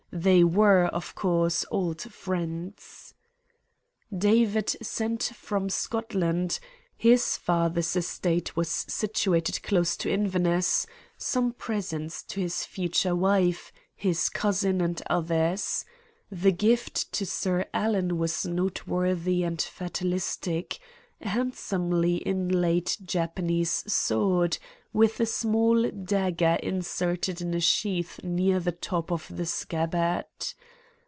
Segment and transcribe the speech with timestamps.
[0.13, 3.13] They were, of course, old friends.
[4.15, 6.59] "David sent from Scotland
[6.97, 10.85] his father's estate was situated close to Inverness
[11.17, 15.85] some presents to his future wife, his cousin, and others.
[16.29, 20.79] The gift to Sir Alan was noteworthy and fatalistic
[21.23, 24.57] a handsomely inlaid Japanese sword,
[24.91, 30.25] with a small dagger inserted in a sheath near the top of the scabbard.